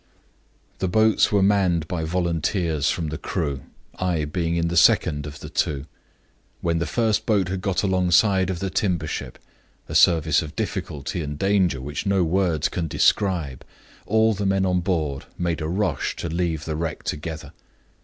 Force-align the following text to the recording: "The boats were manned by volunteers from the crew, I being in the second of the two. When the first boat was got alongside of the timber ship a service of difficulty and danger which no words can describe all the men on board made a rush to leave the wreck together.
"The 0.79 0.87
boats 0.87 1.31
were 1.31 1.43
manned 1.43 1.87
by 1.87 2.05
volunteers 2.05 2.89
from 2.89 3.09
the 3.09 3.19
crew, 3.19 3.61
I 3.97 4.25
being 4.25 4.55
in 4.55 4.67
the 4.69 4.75
second 4.75 5.27
of 5.27 5.41
the 5.41 5.47
two. 5.51 5.85
When 6.61 6.79
the 6.79 6.87
first 6.87 7.27
boat 7.27 7.49
was 7.51 7.59
got 7.59 7.83
alongside 7.83 8.49
of 8.49 8.57
the 8.57 8.71
timber 8.71 9.05
ship 9.05 9.37
a 9.87 9.93
service 9.93 10.41
of 10.41 10.55
difficulty 10.55 11.21
and 11.21 11.37
danger 11.37 11.79
which 11.79 12.07
no 12.07 12.23
words 12.23 12.67
can 12.67 12.87
describe 12.87 13.63
all 14.07 14.33
the 14.33 14.47
men 14.47 14.65
on 14.65 14.79
board 14.79 15.25
made 15.37 15.61
a 15.61 15.67
rush 15.67 16.15
to 16.15 16.29
leave 16.29 16.65
the 16.65 16.75
wreck 16.75 17.03
together. 17.03 17.53